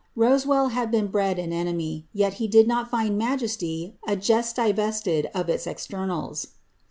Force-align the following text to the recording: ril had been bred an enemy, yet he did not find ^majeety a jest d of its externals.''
ril 0.15 0.69
had 0.69 0.89
been 0.89 1.05
bred 1.05 1.37
an 1.37 1.53
enemy, 1.53 2.07
yet 2.11 2.33
he 2.41 2.47
did 2.47 2.67
not 2.67 2.89
find 2.89 3.21
^majeety 3.21 3.93
a 4.07 4.15
jest 4.15 4.55
d 4.55 4.71
of 5.35 5.47
its 5.47 5.67
externals.'' 5.67 6.47